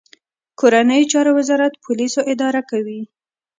کورنیو 0.59 1.09
چارو 1.11 1.31
وزارت 1.39 1.73
پولیس 1.85 2.13
اداره 2.33 2.61
کوي 2.69 3.01